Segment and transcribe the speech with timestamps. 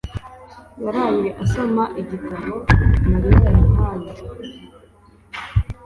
[0.83, 2.53] yaraye asoma igitabo
[3.09, 4.11] Mariya yamuhaye.